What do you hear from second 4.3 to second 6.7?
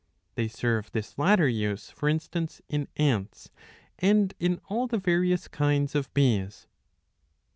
in all the various kinds of bees.